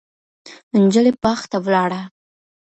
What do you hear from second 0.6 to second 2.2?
نجلۍ باغ ته ولاړه.